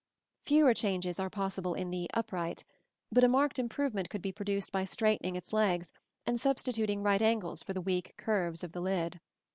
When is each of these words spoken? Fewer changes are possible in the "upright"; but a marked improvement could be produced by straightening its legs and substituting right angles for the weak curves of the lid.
Fewer 0.47 0.73
changes 0.73 1.19
are 1.19 1.29
possible 1.29 1.75
in 1.75 1.91
the 1.91 2.09
"upright"; 2.15 2.65
but 3.11 3.23
a 3.23 3.27
marked 3.27 3.59
improvement 3.59 4.09
could 4.09 4.23
be 4.23 4.31
produced 4.31 4.71
by 4.71 4.83
straightening 4.83 5.35
its 5.35 5.53
legs 5.53 5.93
and 6.25 6.41
substituting 6.41 7.03
right 7.03 7.21
angles 7.21 7.61
for 7.61 7.73
the 7.73 7.81
weak 7.81 8.15
curves 8.17 8.63
of 8.63 8.71
the 8.71 8.81
lid. 8.81 9.19